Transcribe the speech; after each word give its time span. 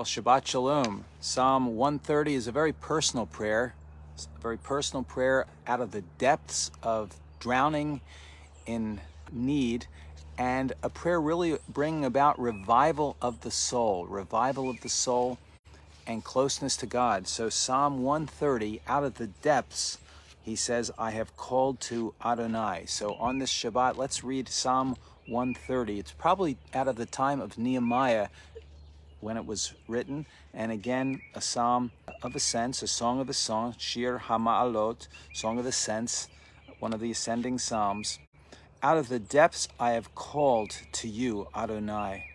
Well, 0.00 0.06
Shabbat 0.06 0.46
Shalom. 0.46 1.04
Psalm 1.20 1.76
130 1.76 2.32
is 2.32 2.46
a 2.46 2.52
very 2.52 2.72
personal 2.72 3.26
prayer. 3.26 3.74
It's 4.14 4.28
a 4.34 4.40
very 4.40 4.56
personal 4.56 5.02
prayer 5.02 5.44
out 5.66 5.82
of 5.82 5.90
the 5.90 6.00
depths 6.16 6.70
of 6.82 7.14
drowning 7.38 8.00
in 8.64 9.02
need 9.30 9.84
and 10.38 10.72
a 10.82 10.88
prayer 10.88 11.20
really 11.20 11.58
bringing 11.68 12.06
about 12.06 12.40
revival 12.40 13.18
of 13.20 13.42
the 13.42 13.50
soul, 13.50 14.06
revival 14.06 14.70
of 14.70 14.80
the 14.80 14.88
soul 14.88 15.36
and 16.06 16.24
closeness 16.24 16.78
to 16.78 16.86
God. 16.86 17.28
So 17.28 17.50
Psalm 17.50 18.02
130 18.02 18.80
out 18.86 19.04
of 19.04 19.16
the 19.16 19.26
depths 19.26 19.98
he 20.42 20.56
says, 20.56 20.90
I 20.98 21.10
have 21.10 21.36
called 21.36 21.78
to 21.82 22.14
Adonai. 22.24 22.84
So 22.86 23.16
on 23.16 23.38
this 23.38 23.52
Shabbat, 23.52 23.98
let's 23.98 24.24
read 24.24 24.48
Psalm 24.48 24.96
130. 25.26 25.98
It's 25.98 26.12
probably 26.12 26.56
out 26.72 26.88
of 26.88 26.96
the 26.96 27.04
time 27.04 27.40
of 27.40 27.58
Nehemiah 27.58 28.28
when 29.20 29.36
it 29.36 29.46
was 29.46 29.72
written. 29.86 30.26
And 30.52 30.72
again, 30.72 31.20
a 31.34 31.40
psalm 31.40 31.92
of 32.22 32.34
ascents, 32.34 32.82
a 32.82 32.86
song 32.86 33.20
of 33.20 33.28
a 33.28 33.34
song, 33.34 33.74
Shir 33.78 34.18
Hama'alot, 34.18 35.08
song 35.32 35.58
of 35.58 35.66
ascents, 35.66 36.28
one 36.78 36.92
of 36.92 37.00
the 37.00 37.10
ascending 37.10 37.58
psalms. 37.58 38.18
Out 38.82 38.96
of 38.96 39.08
the 39.08 39.18
depths 39.18 39.68
I 39.78 39.90
have 39.92 40.14
called 40.14 40.70
to 40.92 41.08
you, 41.08 41.48
Adonai. 41.54 42.26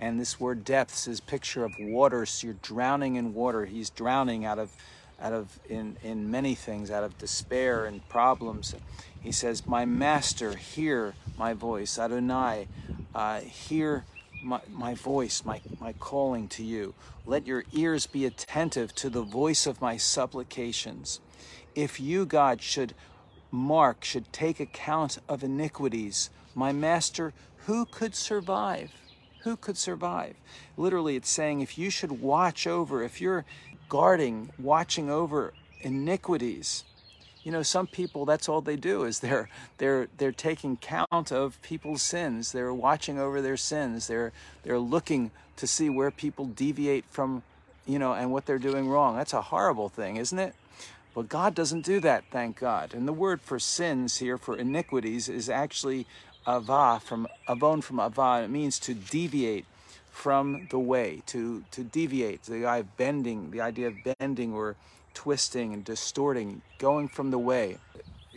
And 0.00 0.20
this 0.20 0.38
word 0.38 0.64
depths 0.64 1.06
is 1.06 1.20
picture 1.20 1.64
of 1.64 1.72
water. 1.78 2.26
So 2.26 2.48
you're 2.48 2.56
drowning 2.60 3.16
in 3.16 3.32
water. 3.32 3.64
He's 3.64 3.88
drowning 3.88 4.44
out 4.44 4.58
of 4.58 4.70
out 5.18 5.32
of 5.32 5.58
in 5.68 5.96
in 6.02 6.30
many 6.30 6.54
things, 6.54 6.90
out 6.90 7.04
of 7.04 7.16
despair 7.16 7.86
and 7.86 8.06
problems. 8.08 8.74
He 9.20 9.32
says, 9.32 9.66
"My 9.66 9.86
master, 9.86 10.56
hear 10.56 11.14
my 11.38 11.54
voice, 11.54 11.98
Adonai, 11.98 12.68
uh, 13.14 13.40
hear." 13.40 14.04
My, 14.42 14.60
my 14.72 14.94
voice, 14.94 15.42
my, 15.44 15.60
my 15.80 15.92
calling 15.94 16.48
to 16.48 16.64
you. 16.64 16.94
Let 17.24 17.46
your 17.46 17.64
ears 17.72 18.06
be 18.06 18.24
attentive 18.24 18.94
to 18.96 19.10
the 19.10 19.22
voice 19.22 19.66
of 19.66 19.80
my 19.80 19.96
supplications. 19.96 21.20
If 21.74 22.00
you, 22.00 22.26
God, 22.26 22.62
should 22.62 22.94
mark, 23.50 24.04
should 24.04 24.32
take 24.32 24.60
account 24.60 25.18
of 25.28 25.42
iniquities, 25.42 26.30
my 26.54 26.72
master, 26.72 27.32
who 27.66 27.84
could 27.84 28.14
survive? 28.14 28.92
Who 29.42 29.56
could 29.56 29.76
survive? 29.76 30.36
Literally, 30.76 31.16
it's 31.16 31.30
saying 31.30 31.60
if 31.60 31.76
you 31.78 31.90
should 31.90 32.20
watch 32.20 32.66
over, 32.66 33.02
if 33.02 33.20
you're 33.20 33.44
guarding, 33.88 34.50
watching 34.58 35.10
over 35.10 35.52
iniquities, 35.80 36.84
you 37.46 37.52
know 37.52 37.62
some 37.62 37.86
people 37.86 38.24
that's 38.24 38.48
all 38.48 38.60
they 38.60 38.74
do 38.74 39.04
is 39.04 39.20
they're 39.20 39.48
they're 39.78 40.08
they're 40.18 40.32
taking 40.32 40.76
count 40.76 41.30
of 41.30 41.62
people's 41.62 42.02
sins. 42.02 42.50
They're 42.50 42.74
watching 42.74 43.20
over 43.20 43.40
their 43.40 43.56
sins. 43.56 44.08
They're 44.08 44.32
they're 44.64 44.80
looking 44.80 45.30
to 45.58 45.66
see 45.68 45.88
where 45.88 46.10
people 46.10 46.46
deviate 46.46 47.04
from 47.04 47.44
you 47.86 48.00
know 48.00 48.14
and 48.14 48.32
what 48.32 48.46
they're 48.46 48.58
doing 48.58 48.88
wrong. 48.88 49.14
That's 49.14 49.32
a 49.32 49.42
horrible 49.42 49.88
thing 49.88 50.16
isn't 50.16 50.38
it? 50.40 50.54
But 51.14 51.28
god 51.28 51.54
doesn't 51.54 51.84
do 51.84 52.00
that 52.00 52.24
thank 52.32 52.58
god. 52.58 52.92
And 52.92 53.06
the 53.06 53.12
word 53.12 53.40
for 53.40 53.60
sins 53.60 54.16
here 54.16 54.38
for 54.38 54.56
iniquities 54.56 55.28
is 55.28 55.48
actually 55.48 56.04
ava 56.48 57.00
from 57.00 57.28
avon 57.48 57.80
from 57.80 58.00
ava. 58.00 58.42
It 58.42 58.50
means 58.50 58.80
to 58.80 58.92
deviate 58.92 59.66
from 60.10 60.66
the 60.70 60.80
way 60.80 61.22
to 61.26 61.62
to 61.70 61.84
deviate. 61.84 62.42
The 62.42 62.66
idea 62.66 62.80
of 62.80 62.96
bending 62.96 63.52
the 63.52 63.60
idea 63.60 63.86
of 63.86 63.94
bending 64.18 64.52
or 64.52 64.74
twisting 65.16 65.72
and 65.72 65.82
distorting, 65.82 66.62
going 66.78 67.08
from 67.08 67.30
the 67.30 67.38
way. 67.38 67.78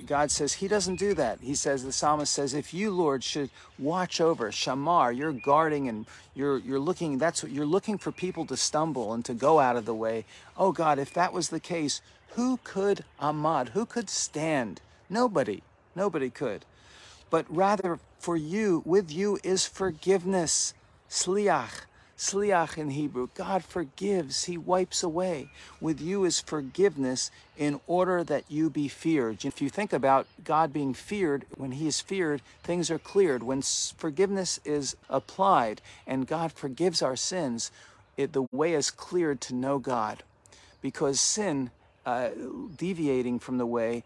God 0.06 0.32
says 0.32 0.54
he 0.54 0.70
doesn't 0.70 0.96
do 0.96 1.14
that. 1.16 1.40
He 1.42 1.54
says 1.56 1.84
the 1.84 1.92
psalmist 1.92 2.32
says, 2.32 2.54
if 2.54 2.74
you, 2.74 2.90
Lord, 2.90 3.22
should 3.22 3.50
watch 3.78 4.22
over, 4.22 4.50
shamar, 4.50 5.16
you're 5.16 5.34
guarding 5.34 5.90
and 5.90 6.06
you're 6.34 6.58
you're 6.60 6.80
looking. 6.80 7.18
That's 7.18 7.44
what 7.44 7.52
you're 7.52 7.66
looking 7.66 7.98
for 7.98 8.14
people 8.14 8.46
to 8.46 8.56
stumble 8.56 9.14
and 9.14 9.26
to 9.26 9.34
go 9.34 9.60
out 9.60 9.76
of 9.76 9.86
the 9.86 9.94
way. 9.94 10.24
Oh 10.58 10.72
God, 10.72 11.00
if 11.00 11.14
that 11.16 11.34
was 11.34 11.50
the 11.50 11.60
case, 11.60 12.02
who 12.36 12.60
could 12.64 13.04
amad? 13.20 13.70
Who 13.70 13.86
could 13.86 14.10
stand? 14.10 14.80
Nobody. 15.10 15.64
Nobody 15.96 16.30
could. 16.30 16.64
But 17.30 17.46
rather, 17.50 18.00
for 18.20 18.38
you, 18.38 18.82
with 18.86 19.12
you 19.12 19.38
is 19.44 19.66
forgiveness, 19.66 20.74
sliach. 21.10 21.86
Sliach 22.20 22.78
in 22.78 22.90
Hebrew, 22.90 23.30
God 23.34 23.64
forgives, 23.64 24.44
He 24.44 24.58
wipes 24.58 25.04
away. 25.04 25.52
With 25.80 26.02
you 26.02 26.26
is 26.26 26.42
forgiveness 26.42 27.32
in 27.58 27.80
order 27.88 28.26
that 28.26 28.44
you 28.50 28.70
be 28.70 28.90
feared. 28.90 29.46
If 29.46 29.62
you 29.62 29.70
think 29.70 29.94
about 29.94 30.28
God 30.44 30.74
being 30.74 30.94
feared, 30.94 31.46
when 31.56 31.72
He 31.72 31.88
is 31.88 32.02
feared, 32.02 32.42
things 32.62 32.92
are 32.92 33.00
cleared. 33.00 33.42
When 33.42 33.62
forgiveness 33.62 34.60
is 34.66 34.98
applied 35.10 35.82
and 36.06 36.28
God 36.28 36.52
forgives 36.52 37.02
our 37.02 37.16
sins, 37.16 37.72
it, 38.18 38.34
the 38.34 38.48
way 38.52 38.74
is 38.74 38.92
cleared 38.92 39.40
to 39.42 39.56
know 39.56 39.80
God. 39.80 40.24
Because 40.82 41.22
sin, 41.22 41.72
uh, 42.06 42.32
deviating 42.76 43.40
from 43.40 43.60
the 43.60 43.66
way, 43.66 44.04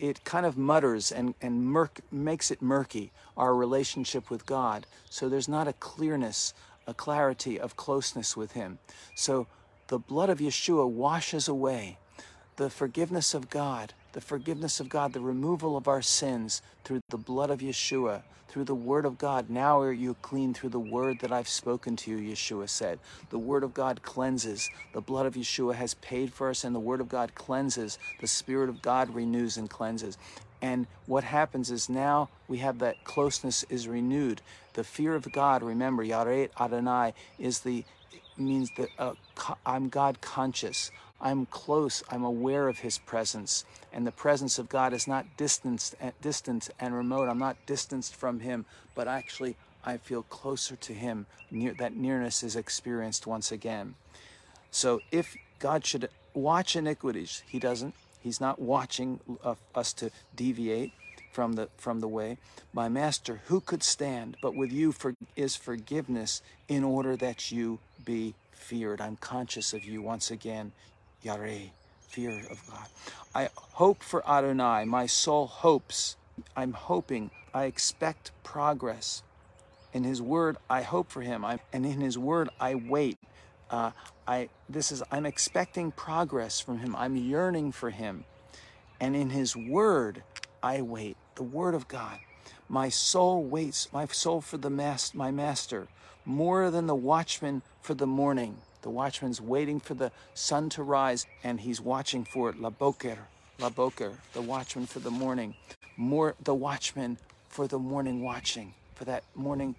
it 0.00 0.22
kind 0.22 0.46
of 0.46 0.56
mutters 0.56 1.10
and, 1.10 1.34
and 1.42 1.64
murk, 1.64 1.98
makes 2.12 2.52
it 2.52 2.62
murky, 2.62 3.10
our 3.36 3.56
relationship 3.56 4.30
with 4.30 4.46
God. 4.46 4.86
So 5.10 5.28
there's 5.28 5.48
not 5.48 5.66
a 5.66 5.72
clearness 5.72 6.54
a 6.86 6.94
clarity 6.94 7.58
of 7.58 7.76
closeness 7.76 8.36
with 8.36 8.52
Him. 8.52 8.78
So 9.14 9.46
the 9.88 9.98
blood 9.98 10.30
of 10.30 10.38
Yeshua 10.38 10.88
washes 10.88 11.48
away 11.48 11.98
the 12.56 12.70
forgiveness 12.70 13.34
of 13.34 13.50
God, 13.50 13.92
the 14.12 14.20
forgiveness 14.20 14.80
of 14.80 14.88
God, 14.88 15.12
the 15.12 15.20
removal 15.20 15.76
of 15.76 15.88
our 15.88 16.02
sins 16.02 16.62
through 16.84 17.00
the 17.10 17.18
blood 17.18 17.50
of 17.50 17.60
Yeshua, 17.60 18.22
through 18.48 18.64
the 18.64 18.74
Word 18.74 19.04
of 19.04 19.18
God. 19.18 19.50
Now 19.50 19.80
are 19.80 19.92
you 19.92 20.16
clean 20.22 20.54
through 20.54 20.70
the 20.70 20.78
Word 20.78 21.20
that 21.20 21.32
I've 21.32 21.48
spoken 21.48 21.96
to 21.96 22.10
you, 22.10 22.32
Yeshua 22.32 22.68
said. 22.68 22.98
The 23.30 23.38
Word 23.38 23.62
of 23.62 23.74
God 23.74 24.02
cleanses. 24.02 24.70
The 24.94 25.00
blood 25.00 25.26
of 25.26 25.34
Yeshua 25.34 25.74
has 25.74 25.94
paid 25.94 26.32
for 26.32 26.48
us, 26.48 26.64
and 26.64 26.74
the 26.74 26.80
Word 26.80 27.00
of 27.00 27.08
God 27.08 27.34
cleanses. 27.34 27.98
The 28.20 28.26
Spirit 28.26 28.68
of 28.68 28.82
God 28.82 29.14
renews 29.14 29.56
and 29.56 29.68
cleanses. 29.68 30.16
And 30.62 30.86
what 31.06 31.24
happens 31.24 31.70
is 31.70 31.88
now 31.88 32.30
we 32.48 32.58
have 32.58 32.78
that 32.78 33.04
closeness 33.04 33.64
is 33.68 33.86
renewed. 33.88 34.40
The 34.72 34.84
fear 34.84 35.14
of 35.14 35.30
God, 35.32 35.62
remember, 35.62 36.04
Yareh 36.04 36.48
Adonai 36.58 37.12
is 37.38 37.60
the 37.60 37.84
means 38.38 38.70
that 38.76 38.88
uh, 38.98 39.12
I'm 39.64 39.88
God 39.88 40.20
conscious. 40.20 40.90
I'm 41.20 41.46
close. 41.46 42.02
I'm 42.10 42.24
aware 42.24 42.68
of 42.68 42.78
His 42.78 42.98
presence, 42.98 43.64
and 43.92 44.06
the 44.06 44.12
presence 44.12 44.58
of 44.58 44.68
God 44.68 44.92
is 44.92 45.08
not 45.08 45.26
distanced, 45.36 45.94
uh, 46.02 46.10
distant 46.20 46.68
and 46.78 46.94
remote. 46.94 47.28
I'm 47.28 47.38
not 47.38 47.56
distanced 47.66 48.14
from 48.14 48.40
Him, 48.40 48.66
but 48.94 49.08
actually 49.08 49.56
I 49.84 49.96
feel 49.96 50.22
closer 50.22 50.76
to 50.76 50.92
Him. 50.92 51.26
Near, 51.50 51.74
that 51.78 51.96
nearness 51.96 52.42
is 52.42 52.56
experienced 52.56 53.26
once 53.26 53.50
again. 53.50 53.94
So 54.70 55.00
if 55.10 55.36
God 55.58 55.86
should 55.86 56.10
watch 56.34 56.76
iniquities, 56.76 57.42
He 57.46 57.58
doesn't. 57.58 57.94
He's 58.20 58.40
not 58.40 58.60
watching 58.60 59.20
uh, 59.44 59.54
us 59.74 59.92
to 59.94 60.10
deviate 60.34 60.92
from 61.32 61.52
the 61.54 61.68
from 61.76 62.00
the 62.00 62.08
way. 62.08 62.38
My 62.72 62.88
master, 62.88 63.40
who 63.46 63.60
could 63.60 63.82
stand? 63.82 64.36
But 64.42 64.54
with 64.54 64.72
you 64.72 64.90
for, 64.92 65.14
is 65.36 65.54
forgiveness 65.54 66.42
in 66.68 66.82
order 66.82 67.16
that 67.16 67.52
you 67.52 67.78
be 68.04 68.34
feared. 68.52 69.00
I'm 69.00 69.16
conscious 69.16 69.72
of 69.72 69.84
you 69.84 70.02
once 70.02 70.30
again, 70.30 70.72
Yareh, 71.26 71.70
fear 72.08 72.38
of 72.50 72.66
God. 72.70 72.86
I 73.34 73.50
hope 73.56 74.02
for 74.02 74.28
Adonai. 74.28 74.86
My 74.86 75.06
soul 75.06 75.46
hopes. 75.46 76.16
I'm 76.56 76.72
hoping. 76.74 77.30
I 77.54 77.64
expect 77.64 78.32
progress. 78.44 79.22
In 79.92 80.04
His 80.04 80.22
Word, 80.22 80.58
I 80.70 80.82
hope 80.82 81.10
for 81.10 81.22
Him. 81.22 81.44
I, 81.44 81.60
and 81.72 81.86
in 81.86 82.00
His 82.00 82.18
Word, 82.18 82.50
I 82.60 82.74
wait. 82.76 83.18
Uh, 83.70 83.92
I 84.28 84.48
this 84.68 84.92
is 84.92 85.02
I'm 85.10 85.26
expecting 85.26 85.92
progress 85.92 86.60
from 86.60 86.78
him. 86.78 86.96
I'm 86.96 87.16
yearning 87.16 87.72
for 87.72 87.90
him. 87.90 88.24
And 89.00 89.16
in 89.16 89.30
his 89.30 89.56
word 89.56 90.22
I 90.62 90.82
wait, 90.82 91.16
the 91.36 91.42
word 91.42 91.74
of 91.74 91.88
God. 91.88 92.18
My 92.68 92.88
soul 92.88 93.44
waits, 93.44 93.92
my 93.92 94.06
soul 94.06 94.40
for 94.40 94.58
the 94.58 94.70
mas- 94.70 95.14
my 95.14 95.30
master, 95.30 95.88
more 96.24 96.70
than 96.70 96.86
the 96.86 96.94
watchman 96.96 97.62
for 97.82 97.94
the 97.94 98.06
morning. 98.06 98.58
The 98.86 98.90
watchman's 98.90 99.40
waiting 99.40 99.80
for 99.80 99.94
the 99.94 100.12
sun 100.32 100.68
to 100.68 100.82
rise 100.84 101.26
and 101.42 101.58
he's 101.58 101.80
watching 101.80 102.24
for 102.24 102.50
it. 102.50 102.60
La 102.60 102.70
boker, 102.70 103.18
la 103.58 103.68
boker, 103.68 104.12
the 104.32 104.40
watchman 104.40 104.86
for 104.86 105.00
the 105.00 105.10
morning. 105.10 105.56
More 105.96 106.36
the 106.40 106.54
watchman 106.54 107.18
for 107.48 107.66
the 107.66 107.80
morning 107.80 108.22
watching, 108.22 108.74
for 108.94 109.04
that 109.04 109.24
morning 109.34 109.74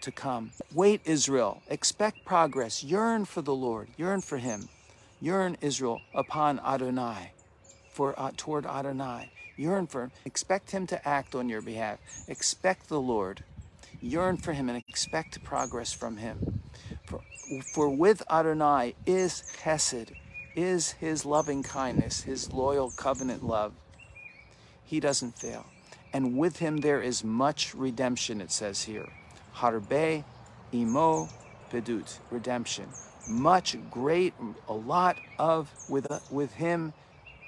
to 0.00 0.10
come. 0.10 0.52
Wait, 0.72 1.02
Israel. 1.04 1.60
Expect 1.68 2.24
progress. 2.24 2.82
Yearn 2.82 3.26
for 3.26 3.42
the 3.42 3.54
Lord. 3.54 3.88
Yearn 3.98 4.22
for 4.22 4.38
Him. 4.38 4.70
Yearn, 5.20 5.58
Israel, 5.60 6.00
upon 6.14 6.58
Adonai, 6.60 7.32
for 7.90 8.18
uh, 8.18 8.30
toward 8.38 8.64
Adonai. 8.64 9.32
Yearn 9.58 9.86
for 9.86 10.04
Him. 10.04 10.12
Expect 10.24 10.70
Him 10.70 10.86
to 10.86 11.06
act 11.06 11.34
on 11.34 11.50
your 11.50 11.60
behalf. 11.60 11.98
Expect 12.26 12.88
the 12.88 13.02
Lord. 13.02 13.44
Yearn 14.06 14.36
for 14.36 14.52
Him 14.52 14.68
and 14.68 14.82
expect 14.88 15.42
progress 15.42 15.92
from 15.92 16.16
Him. 16.16 16.60
For, 17.06 17.20
for 17.74 17.88
with 17.88 18.22
Adonai 18.30 18.94
is 19.04 19.42
Chesed, 19.62 20.12
is 20.54 20.92
His 20.92 21.24
loving 21.24 21.62
kindness, 21.62 22.22
His 22.22 22.52
loyal 22.52 22.90
covenant 22.90 23.44
love. 23.44 23.72
He 24.84 25.00
doesn't 25.00 25.38
fail. 25.38 25.66
And 26.12 26.36
with 26.38 26.58
Him 26.58 26.78
there 26.78 27.02
is 27.02 27.24
much 27.24 27.74
redemption, 27.74 28.40
it 28.40 28.50
says 28.50 28.82
here. 28.84 29.08
Harbe, 29.56 30.24
Imo, 30.72 31.28
Pedut, 31.70 32.18
redemption. 32.30 32.86
much, 33.28 33.76
great, 33.90 34.34
a 34.68 34.72
lot 34.72 35.18
of 35.38 35.70
with 35.88 36.06
with 36.30 36.52
him 36.54 36.92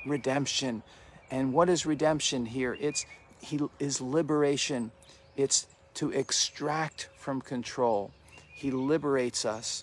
redemption. 0.06 0.82
And 1.30 1.52
what 1.52 1.68
is 1.68 1.86
redemption 1.86 2.46
here? 2.46 2.76
It's 2.80 3.06
he 3.40 3.60
is 3.78 4.00
liberation. 4.00 4.90
It's 5.36 5.66
to 5.98 6.12
extract 6.12 7.08
from 7.16 7.40
control. 7.40 8.12
He 8.54 8.70
liberates 8.70 9.44
us 9.44 9.82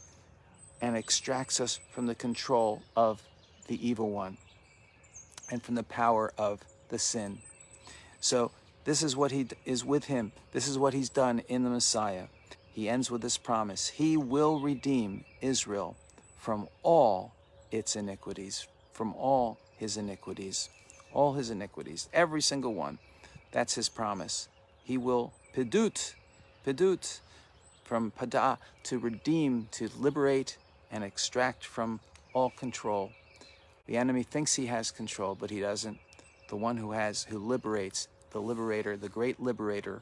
and 0.81 0.95
extracts 0.95 1.59
us 1.59 1.81
from 1.91 2.05
the 2.05 2.15
control 2.15 2.81
of 2.95 3.21
the 3.67 3.85
evil 3.85 4.11
one 4.11 4.37
and 5.51 5.61
from 5.61 5.75
the 5.75 5.83
power 5.83 6.31
of 6.37 6.61
the 6.87 6.99
sin. 6.99 7.39
So 8.21 8.51
this 8.85 9.03
is 9.03 9.17
what 9.17 9.31
he 9.31 9.47
is 9.65 9.83
with 9.83 10.05
him. 10.05 10.31
This 10.53 10.69
is 10.69 10.77
what 10.77 10.93
he's 10.93 11.09
done 11.09 11.41
in 11.49 11.65
the 11.65 11.69
Messiah. 11.69 12.27
He 12.71 12.87
ends 12.87 13.11
with 13.11 13.21
this 13.21 13.37
promise. 13.37 13.89
He 13.89 14.15
will 14.15 14.61
redeem 14.61 15.25
Israel 15.41 15.97
from 16.39 16.69
all 16.81 17.33
its 17.71 17.97
iniquities, 17.97 18.67
from 18.93 19.13
all 19.15 19.57
his 19.75 19.97
iniquities, 19.97 20.69
all 21.11 21.33
his 21.33 21.49
iniquities, 21.49 22.07
every 22.13 22.41
single 22.41 22.73
one. 22.73 22.99
That's 23.51 23.75
his 23.75 23.89
promise. 23.89 24.47
He 24.85 24.97
will 24.97 25.33
pedut, 25.55 26.15
pedut, 26.65 27.21
from 27.85 28.11
pada, 28.11 28.57
to 28.83 28.99
redeem, 28.99 29.69
to 29.71 29.89
liberate, 29.97 30.57
and 30.91 31.01
extract 31.01 31.63
from 31.63 32.01
all 32.33 32.49
control. 32.49 33.11
The 33.87 33.95
enemy 33.95 34.23
thinks 34.23 34.55
he 34.55 34.65
has 34.65 34.91
control, 34.91 35.33
but 35.33 35.49
he 35.49 35.61
doesn't. 35.61 35.97
The 36.49 36.57
one 36.57 36.75
who 36.75 36.91
has, 36.91 37.23
who 37.23 37.39
liberates, 37.39 38.09
the 38.31 38.41
liberator, 38.41 38.97
the 38.97 39.07
great 39.07 39.39
liberator, 39.39 40.01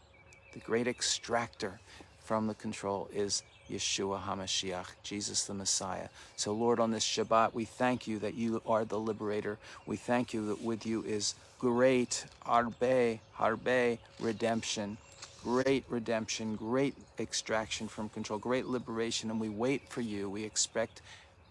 the 0.54 0.60
great 0.60 0.88
extractor 0.88 1.80
from 2.24 2.48
the 2.48 2.56
control 2.56 3.08
is 3.14 3.44
Yeshua 3.70 4.24
HaMashiach, 4.24 4.88
Jesus 5.04 5.46
the 5.46 5.54
Messiah. 5.54 6.08
So, 6.36 6.54
Lord, 6.54 6.80
on 6.80 6.90
this 6.90 7.06
Shabbat, 7.06 7.54
we 7.54 7.66
thank 7.66 8.08
you 8.08 8.18
that 8.20 8.34
you 8.34 8.62
are 8.66 8.86
the 8.86 9.00
liberator. 9.00 9.60
We 9.86 9.98
thank 9.98 10.34
you 10.34 10.48
that 10.48 10.62
with 10.62 10.86
you 10.88 11.04
is 11.04 11.36
great, 11.60 12.26
harbe, 12.46 13.20
harbe, 13.38 14.00
redemption, 14.20 14.98
great 15.44 15.84
redemption, 15.90 16.56
great 16.56 16.96
extraction 17.20 17.88
from 17.88 18.10
control, 18.10 18.40
great 18.40 18.66
liberation. 18.66 19.30
And 19.30 19.40
we 19.40 19.50
wait 19.50 19.90
for 19.90 20.02
you. 20.02 20.30
We 20.30 20.44
expect 20.44 21.02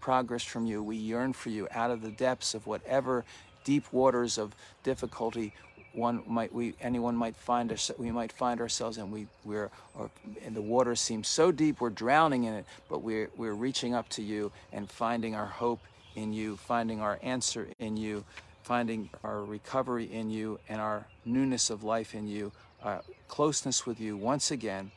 progress 0.01 0.43
from 0.43 0.67
you. 0.67 0.83
We 0.83 0.97
yearn 0.97 1.33
for 1.33 1.51
you 1.51 1.69
out 1.71 1.91
of 1.91 2.03
the 2.03 2.11
depths 2.11 2.55
of 2.55 2.67
whatever 2.67 3.25
deep 3.65 3.85
waters 3.93 4.39
of 4.39 4.55
difficulty 4.83 5.53
one 5.93 6.23
might 6.27 6.53
we 6.53 6.75
anyone 6.81 7.15
might 7.15 7.37
find 7.37 7.71
us 7.71 7.91
we 7.99 8.11
might 8.11 8.33
find 8.33 8.61
ourselves 8.61 8.97
and 8.97 9.13
we 9.13 9.27
we're 9.45 9.71
or, 9.95 10.11
and 10.45 10.57
the 10.57 10.63
water 10.63 10.97
seems 10.97 11.29
so 11.29 11.53
deep 11.53 11.81
we're 11.81 11.91
drowning 11.91 12.45
in 12.45 12.55
it 12.55 12.65
but 12.89 13.03
we're 13.03 13.31
we're 13.37 13.55
reaching 13.55 13.95
up 13.95 14.09
to 14.09 14.23
you 14.23 14.51
and 14.73 14.91
finding 14.91 15.35
our 15.35 15.47
hope 15.47 15.81
in 16.17 16.33
you 16.33 16.57
finding 16.57 17.01
our 17.01 17.19
answer 17.23 17.69
in 17.79 17.97
you 17.97 18.25
finding 18.63 19.11
our 19.23 19.43
recovery 19.43 20.11
in 20.13 20.31
you 20.31 20.59
and 20.69 20.81
our 20.81 21.07
newness 21.25 21.69
of 21.69 21.85
life 21.85 22.15
in 22.15 22.27
you 22.27 22.51
our 22.83 23.03
closeness 23.29 23.87
with 23.87 24.01
you 24.01 24.17
once 24.17 24.51
again 24.51 24.91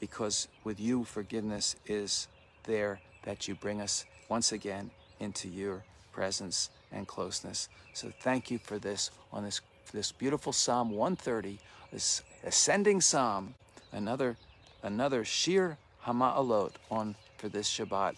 because 0.00 0.48
with 0.64 0.78
you 0.80 1.04
forgiveness 1.04 1.76
is 1.86 2.28
there 2.64 3.00
that 3.24 3.48
you 3.48 3.54
bring 3.54 3.80
us 3.80 4.04
once 4.28 4.52
again 4.52 4.90
into 5.20 5.48
your 5.48 5.84
presence 6.12 6.70
and 6.92 7.06
closeness 7.06 7.68
so 7.92 8.10
thank 8.20 8.50
you 8.50 8.58
for 8.58 8.78
this 8.78 9.10
on 9.32 9.44
this 9.44 9.60
this 9.92 10.12
beautiful 10.12 10.52
Psalm 10.52 10.90
130, 10.90 11.58
this 11.92 12.22
ascending 12.42 13.00
psalm, 13.00 13.54
another 13.92 14.36
another 14.82 15.24
Shir 15.24 15.76
Hama'alot 16.04 16.72
on 16.90 17.14
for 17.38 17.48
this 17.48 17.70
Shabbat. 17.70 18.16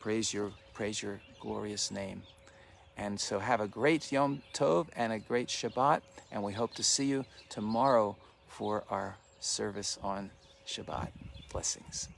Praise 0.00 0.32
your 0.32 0.52
praise 0.74 1.02
your 1.02 1.20
glorious 1.40 1.90
name. 1.90 2.22
And 2.96 3.20
so 3.20 3.38
have 3.38 3.60
a 3.60 3.68
great 3.68 4.12
Yom 4.12 4.42
Tov 4.52 4.88
and 4.94 5.12
a 5.12 5.18
great 5.18 5.48
Shabbat, 5.48 6.02
and 6.30 6.42
we 6.42 6.52
hope 6.52 6.74
to 6.74 6.82
see 6.82 7.06
you 7.06 7.24
tomorrow 7.48 8.16
for 8.46 8.84
our 8.90 9.16
service 9.40 9.98
on 10.02 10.30
Shabbat. 10.66 11.08
Blessings. 11.50 12.08